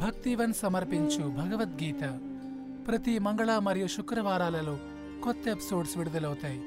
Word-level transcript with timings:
భక్తివన్ 0.00 0.54
సమర్పించు 0.54 1.22
భగవద్గీత 1.38 2.02
ప్రతి 2.88 3.18
మంగళ 3.18 3.58
మరియు 3.58 3.86
శుక్రవారాలలో 3.96 4.78
కొత్త 5.24 5.48
ఎపిసోడ్స్ 5.48 5.98
విడుదలవుతాయి 5.98 6.60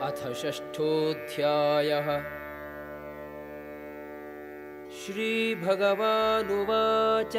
अथ 0.00 0.20
षष्ठोऽध्यायः 0.40 2.08
श्रीभगवानुवाच 5.98 7.36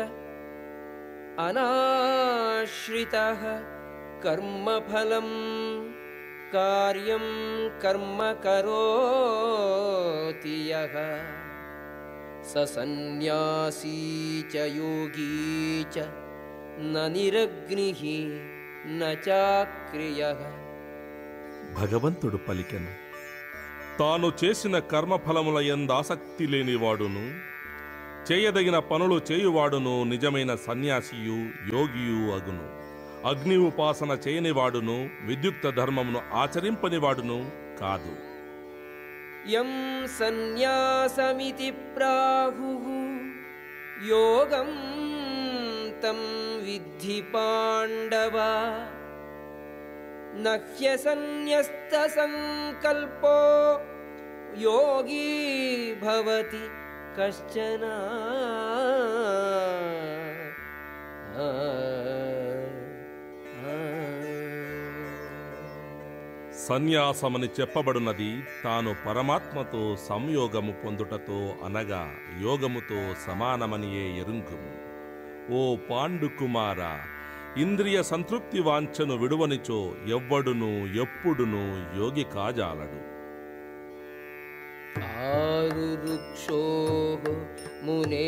अनाश्रितः 1.40 3.42
कर्मफलं 4.24 5.28
कार्यं 6.52 7.26
कर्म 7.82 8.20
करोति 8.46 9.88
यः 10.70 10.94
स 12.44 12.64
सन्न्यासी 12.74 13.98
च 14.54 14.56
योगी 14.76 15.34
च 15.88 16.06
न 16.86 16.96
निरग्निः 17.16 18.02
न 18.92 19.02
चाक्रियः 19.28 20.42
భగవంతుడు 21.78 22.38
పలికెను 22.48 22.92
తాను 24.00 24.28
చేసిన 24.42 24.76
కర్మఫలముల 24.92 25.58
ఎందాసక్తి 25.74 26.46
లేనివాడును 26.54 27.26
చేయదగిన 28.30 28.78
పనులు 28.90 29.18
చేయువాడును 29.30 29.94
నిజమైన 30.12 30.52
సన్యాసియు 30.66 31.38
యోగియు 31.74 32.20
అగును 32.38 32.66
అగ్ని 33.25 33.57
ఉపాసన 33.57 34.19
చేయనివాడును 34.29 35.11
విద్యుక్త 35.23 35.71
ధర్మమును 35.71 36.21
ఆచరింపనివాడును 36.33 37.39
కాదు. 37.81 38.13
యం 39.51 39.71
సన్యాసమితి 40.19 41.71
ప్రాహు 41.71 42.71
యోగం 44.07 44.71
తం 46.03 46.21
విద్ధి 46.65 47.23
పాండవ. 47.35 48.37
నహ్య 50.43 50.97
సన్యస్త 50.97 52.07
సంకల్పో 52.07 53.37
యోగీ 54.59 55.29
భవతి 56.03 56.65
కశ్చన. 57.19 57.85
సన్యాసమని 66.73 67.49
చెప్పబడినది 67.61 68.29
తాను 68.65 68.91
పరమాత్మతో 69.07 69.81
సంయోగము 70.09 70.73
పొందుటతో 70.85 71.39
అనగా 71.65 72.01
యోగముతో 72.43 73.01
సమానమనియే 73.27 74.05
ఎరుంగుము. 74.21 74.71
ఓ 75.59 75.63
పాండుకుమార 75.91 76.81
ఇంద్రియ 77.61 77.99
సంతృప్తి 78.03 78.61
వాంఛను 78.61 79.17
విడువనిచో 79.17 79.81
ఎవ్వడును 80.09 80.71
ఎప్పుడును 81.05 81.63
యోగి 82.01 82.25
కాజాలడు. 82.35 83.01
ఆరుక్షో 85.29 86.63
మునేర్యోగం 87.87 88.19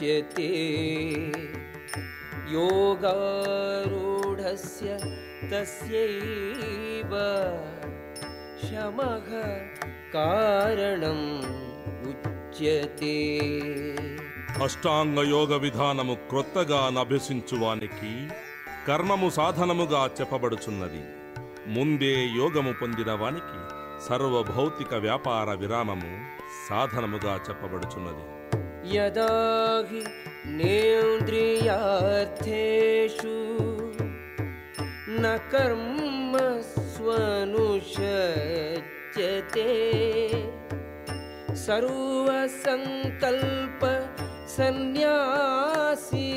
उच्यते 0.00 0.48
योगारूढस्य 3.58 4.88
तस्यैव 5.50 7.12
शमः 8.64 9.28
कारणम् 10.14 11.26
उच्यते 12.10 13.16
అష్టాంగ 14.64 15.18
యోగ 15.30 15.52
విధానము 15.62 16.14
క్రొత్తగా 16.28 16.78
నభ్యసించువానికి 16.96 18.12
కర్మము 18.86 19.28
సాధనముగా 19.36 20.02
చెప్పబడుచున్నది 20.18 21.02
ముందే 21.74 22.14
యోగము 22.38 22.72
పొందిన 22.80 23.12
వానికి 23.20 23.58
సర్వభౌతిక 24.06 24.92
వ్యాపార 25.04 25.48
విరామము 25.62 26.12
సాధనముగా 26.62 27.34
చెప్పబడుచున్నది 27.48 28.24
यदा 28.94 29.32
हि 29.90 30.00
नेन्द्रियार्थेषु 30.58 31.76
न 35.22 35.24
कर्म 35.52 36.32
स्वनुषज्यते 36.96 38.06
सर्वसङ्कल्प 42.46 43.82
सन्न्यासी 44.56 46.28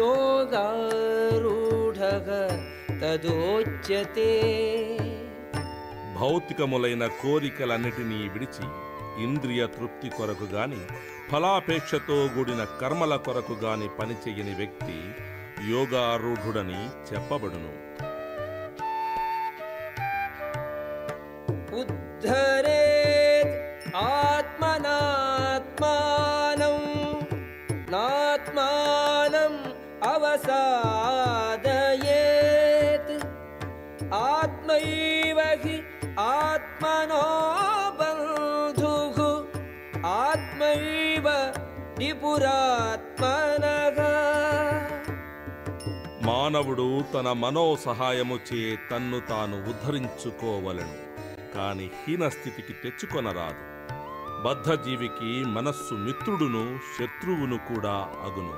योगारूढः 0.00 1.22
तदोच्यते 3.02 4.30
భౌతికములైన 6.22 7.04
కోరికలన్నిటినీ 7.20 8.18
విడిచి 8.34 8.66
ఇంద్రియ 9.23 9.67
తృప్తి 9.67 10.09
కొరకు 10.09 10.43
గాని 10.43 10.81
ఫలాపేక్షతో 11.31 12.17
కూడిన 12.35 12.63
కర్మల 12.81 13.15
కొరకు 13.15 13.53
గాని 13.53 13.87
పనిచేయని 13.99 14.55
వ్యక్తి 14.55 14.97
యోగారూఢుడని 15.71 16.81
చెప్పబడును. 17.07 17.73
ఉద్ధరేత్ 21.79 23.55
ఆత్మనాత్మానం 23.95 24.77
ఆత్మనో 36.19 37.23
నిపురాత్మనగ. 41.97 43.99
మానవుడు 46.21 47.03
తన 47.13 47.31
మనో 47.31 47.77
సహాయము 47.85 48.35
చే 48.35 48.79
తన్ను 48.91 49.19
తాను 49.19 49.69
ఉద్ధరించుకోవలను 49.69 50.97
కాని 51.55 51.89
హీనస్థితికి 52.07 52.73
తెచ్చుకొనరాదు. 52.73 53.67
బద్ధజీవికి 54.43 55.43
మనస్సు 55.43 55.93
మిత్రుడును 55.93 56.79
శత్రువును 56.99 57.57
కూడా 57.57 58.09
అగును. 58.25 58.53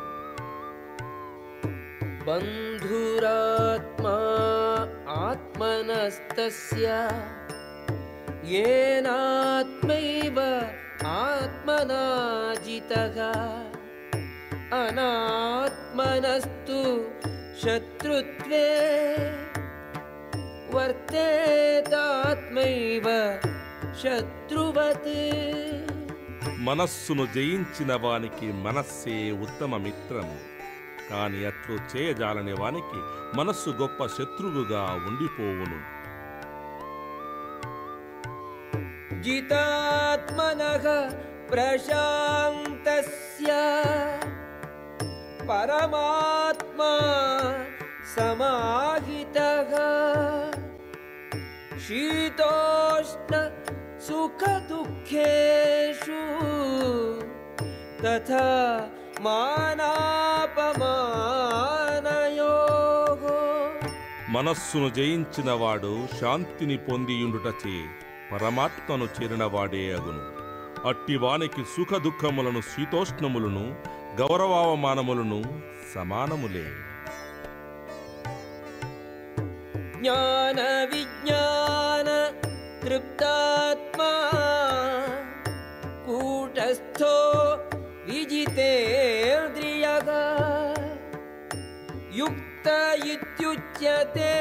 బంధురాత్మా 2.25 4.17
ఆత్మనస్తస్య 5.27 7.09
ఏనాత్మైవ 8.45 10.69
ఆత్మనాజితః 11.09 13.18
అనాత్మనస్తు 14.75 16.80
శత్రుత్వే 17.64 18.70
వర్తేతాత్మైవ 20.74 23.03
శత్రువత్ 24.03 25.12
మనస్సును 26.59 27.28
జయించిన 27.36 27.96
వానికి 27.96 28.52
మనస్సే 28.52 29.31
ఉత్తమ 29.31 29.78
మిత్రము. 29.78 30.38
కాని 31.10 31.45
అట్లు 31.45 31.80
చేయజాలనే 31.92 32.54
వానికి 32.54 33.00
మనస్సు 33.38 33.69
గొప్ప 33.69 34.06
శత్రువుగా 34.06 35.07
ఉండిపోవును. 35.07 35.99
जितात्मनः 39.25 40.87
प्रशान्तस्य 41.50 43.49
परमात्मा 45.50 46.93
समाहितः 48.14 49.73
शीतोष्ण 51.87 53.32
सुखदुःखेषु 54.06 55.32
तथा 58.05 58.46
मानापमानयोः 61.96 63.23
మనస్సును 64.35 64.88
జయించిన 64.96 65.50
వాడు 65.61 65.93
శాంతిని 66.19 66.76
పొందియుండుటచే 66.87 67.76
పరమాత్మను 68.31 69.06
చేరినవాడే 69.06 69.94
అగును. 69.94 70.40
అట్టివానికి 70.88 71.64
సుఖదుఖములను 71.64 72.62
శీతోష్ణములను 72.62 73.76
గౌరవావమానములను 74.22 75.62
సమానములే. 75.96 76.66
జ్ఞాన 79.98 80.88
విజ్ఞాన 80.94 82.10
తృప్తాత్మా 82.84 84.12
కూటస్థో 86.08 87.16
విజితేంద్రియ 88.06 89.86
యుక్త 92.16 92.68
ఇత్యుచ్యతే 93.06 94.36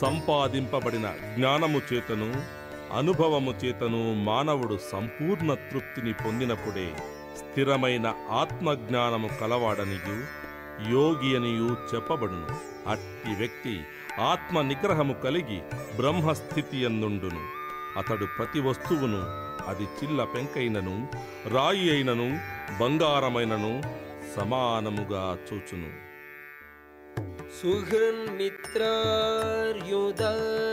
సంపాదింపబడిన 0.00 1.34
జ్ఞానము 1.34 1.80
చేతను 1.92 2.58
అనుభవము 2.98 3.54
చేతను 3.64 4.14
మానవుడు 4.14 4.78
సంపూర్ణ 4.92 5.54
తృప్తిని 5.54 6.12
పొందినప్పుడే 6.12 6.94
స్థిరమైన 7.38 8.14
ఆత్మజ్ఞానము 8.30 9.28
కలవాడనియు 9.40 10.16
యోగి 10.92 11.36
అనియు 11.36 11.76
చెప్పబడును. 11.94 12.46
అట్టి 12.90 13.38
వ్యక్తి 13.38 13.80
ఆత్మ 14.20 14.60
నిగ్రహము 14.60 15.12
కలిగి 15.12 15.62
బ్రహ్మస్థితి 15.96 16.86
అందుండును 16.86 17.40
అతడు 17.98 18.26
ప్రతి 18.38 18.60
వస్తువును 18.60 19.48
అది 19.68 19.82
చిల్ల 19.82 20.24
పెంకైనను 20.24 21.08
రాయి 21.54 21.90
అయినను 21.90 22.40
బంగారమైనను 22.80 24.07
సమానముగా 24.37 25.23
చూచును 25.47 25.89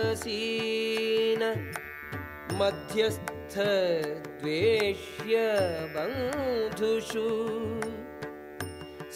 सुहृन्मित्रार्युदासीन 0.02 1.42
मध्यस्थद्वेष्य 2.60 3.34
बन्धुषु 5.94 7.26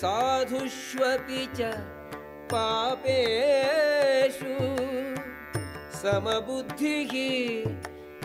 साधुष्वपि 0.02 1.42
च 1.58 1.60
पापेषु 2.52 4.54
समबुद्धिः 6.02 7.12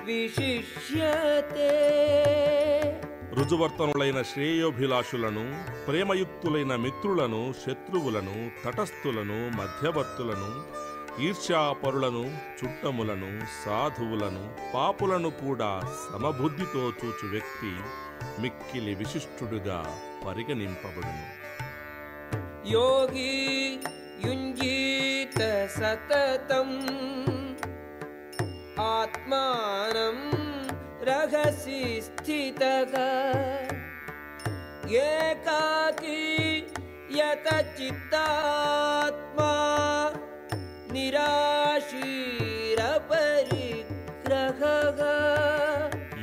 विशिष्यते 0.07 1.73
రుజువర్తనులైన 3.36 4.18
శ్రేయోభిలాషులను 4.22 5.44
ప్రేమయుక్తులైన 5.86 6.72
మిత్రులను 6.76 7.40
శత్రువులను 7.62 8.36
తటస్థులను 8.64 9.38
మధ్యవర్తులను 9.58 10.50
ఈర్ష్యాపరులను 11.26 12.22
చుట్టములను 12.58 13.30
సాధువులను 13.64 14.44
పాపులను 14.74 15.30
కూడా 15.42 15.70
సమబుద్ధితో 16.04 16.84
చూచు 17.00 17.26
వ్యక్తి 17.32 17.72
మిక్కిలి 18.42 18.94
విశిష్టుడుగా 18.94 19.78
పరిగణింపబడును. 20.26 21.24
యోగి 22.74 23.32
యుంజీత 24.26 25.40
సతతం 25.78 26.70
ఆత్మానం 28.94 30.18
रहसि 31.03 31.81
स्थितः 32.01 32.93
एकाकी 34.99 36.21
यतचित्तात्मा 38.19 38.31
निराशीरपरिग्रहः 43.71 44.99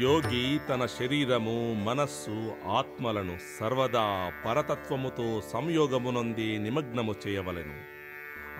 యోగి 0.00 0.42
తన 0.66 0.82
శరీరము 0.94 1.54
మనస్సు 1.86 2.34
ఆత్మలను 2.78 3.34
సర్వదా 3.54 4.04
పరతత్వముతో 4.44 5.28
సంయోగమునంది 5.52 6.48
నిమగ్నము 6.64 7.14
చేయవలెను 7.22 7.76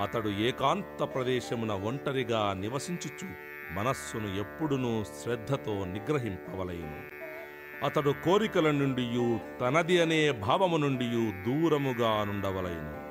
అతడు 0.05 0.31
ఏకాంత 0.47 1.03
ప్రదేశమున 1.15 1.73
ఒంటరిగా 1.89 2.43
నివసించుచు 2.63 3.29
మనస్సును 3.76 4.40
ఎప్పుడునూ 4.40 5.04
శ్రద్ధతో 5.04 5.86
నిగ్రహింపవలయను 5.86 7.22
అతడు 7.86 8.14
కోరికల 8.26 8.72
నుండి 8.72 9.06
తనది 9.62 10.02
అనే 10.02 10.32
భావము 10.32 10.78
నుండి 10.78 11.06
దూరముగా 11.44 12.24
నుండవలైను. 12.24 13.02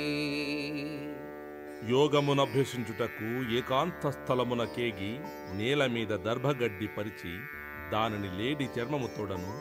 యోగమునభ్యసించుటకు 1.89 3.27
ఏకాంత 3.57 4.09
స్థలమున 4.15 4.63
కేగి 4.74 5.12
నేల 5.59 5.81
మీద 5.94 6.12
దర్భగడ్డి 6.25 6.88
పరిచి 6.97 7.31
దానిని 7.94 8.30
లేడి 8.39 8.65
చర్మముతోడను 8.75 9.53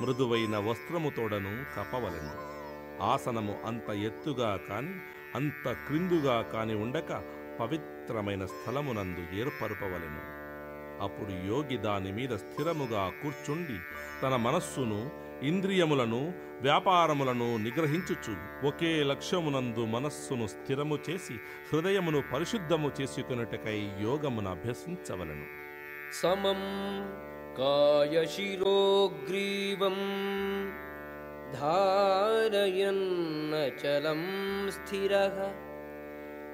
మృదువైన 0.00 0.56
వస్త్రముతోడను 0.66 1.52
కప్పవలెను 1.76 2.34
ఆసనము 3.01 3.57
అంత 3.65 3.89
ఎత్తుగా 3.89 4.59
కాని 4.69 4.93
అంత 5.35 5.71
క్రిందుగా 5.71 6.41
కాని 6.41 6.75
ఉండక 6.75 7.23
పవిత్రమైన 7.59 8.45
స్థలమునందు 8.45 9.39
ఏర్పరపవలెను. 9.39 10.35
అప్పుడు 11.03 11.53
యోగి 11.53 11.77
దాని 11.77 12.11
మీద 12.11 12.29
స్థిరముగా 12.29 13.11
కూర్చుండి 13.23 13.77
తన 14.23 14.35
మనస్సును 14.35 15.25
ఇంద్రియములను 15.43 16.33
వ్యాపారములను 16.61 17.57
నిగ్రహించుచు 17.57 18.67
ఒకే 18.67 19.03
లక్ష్యమునందు 19.03 19.85
మనస్సును 19.85 20.47
స్థిరము 20.47 20.99
చేసి 21.09 21.33
హృదయమును 21.73 22.23
పరిశుద్ధము 22.33 22.91
చేసుకున్నటకై 23.01 23.91
యోగమును 24.01 24.49
అభ్యసించవలను. 24.49 25.45
సమం 26.21 26.61
కాయశిరోగ్రీవం 27.57 28.65
धारयन्नचलं 31.53 34.21
स्थिरः 34.71 35.37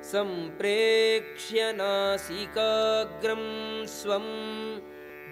सम्प्रेक्ष्य 0.04 1.72
नासिकाग्रं 1.76 3.44
स्वं 3.86 4.26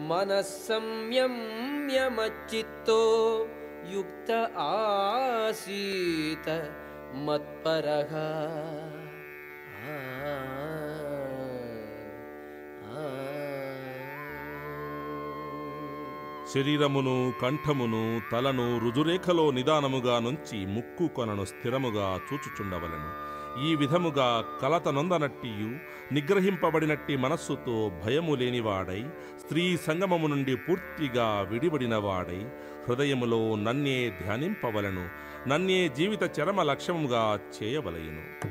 मनः 0.08 0.40
संयम्यमच्चित्तो 0.40 3.02
युक्त 3.91 4.29
आसीत 4.63 6.47
मत्परः 7.25 8.11
आ, 9.85 9.95
आ। 12.93 13.05
శరీరమును 16.53 17.15
కంఠమును 17.41 18.03
తలను 18.31 18.77
రుజురేఖలో 18.77 19.51
నిదానముగా 19.51 20.19
నుంచి 20.19 20.65
ముక్కు 20.65 21.07
కొనను 21.07 21.45
స్థిరముగా 21.45 22.19
చూచుచుండవలను 22.27 23.09
ఈ 23.62 23.74
విధముగా 23.74 24.44
కలతనొందనట్టియు 24.62 25.78
నిగ్రహింపబడినట్టి 26.14 27.16
మనస్సుతో 27.16 27.92
భయము 28.04 28.34
లేనివాడై 28.34 29.04
స్త్రీ 29.44 29.76
సంగమము 29.76 30.26
నుండి 30.26 30.56
పూర్తిగా 30.56 31.46
విడిబడినవాడై 31.50 32.46
హృదయములో 32.88 33.54
నన్నే 33.54 34.12
ధ్యానింపవలను 34.22 35.08
నన్నే 35.48 35.88
జీవిత 35.88 36.40
చరమ 36.40 36.62
లక్ష్యముగా 36.62 37.38
చేయవలయను. 37.62 38.44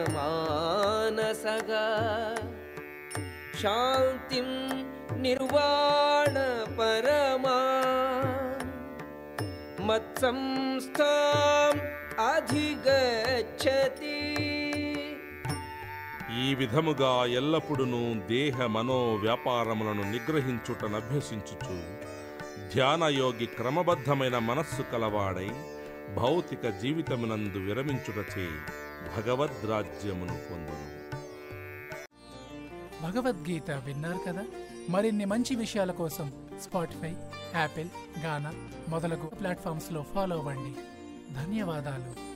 శాంతిం 3.61 4.78
నిర్వాణ 5.21 6.65
పరమా. 6.79 7.59
మత్సంస్థాం 9.85 11.81
అధిగచ్చతి. 12.25 14.35
ఈ 16.43 16.55
విధముగా 16.55 17.25
ఎల్లప్పుడూ 17.25 18.13
దేహ 18.13 18.65
మనో 18.65 19.13
వ్యాపారములను 19.13 19.91
నిగ్రహించుటను 19.91 20.03
నిగ్రహించుటనభ్యసించుచు 20.03 21.99
ధ్యానయోగి 22.73 23.45
క్రమబద్ధమైన 23.45 24.37
మనస్సు 24.37 24.81
కలవాడై 24.81 25.51
భౌతిక 26.15 26.69
జీవితమునందు 26.69 27.57
విరమించుటచే 27.57 28.49
భగవద్రాజ్యమును 29.17 30.25
పొందును. 30.25 30.99
భగవద్గీత 33.03 33.71
విన్నారు 33.71 34.19
కదా? 34.27 34.45
మరిన్ని 34.89 35.25
మంచి 35.25 35.55
విషయాల 35.55 35.91
కోసం 35.91 36.31
స్పాటిఫై 36.61 37.13
యాపిల్ 37.55 37.89
గానా 38.25 38.53
మొదలగు 38.89 39.25
ప్లాట్ఫామ్స్లో 39.25 40.05
ఫాలో 40.15 40.37
అవ్వండి. 40.37 40.75
ధన్యవాదాలు. 41.33 42.28